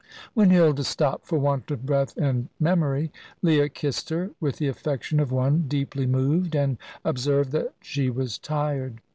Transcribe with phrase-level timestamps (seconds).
[0.33, 3.11] When Hilda stopped for want of breath and memory,
[3.43, 8.39] Leah kissed her with the affection of one deeply moved, and observed that she was
[8.39, 8.99] tired.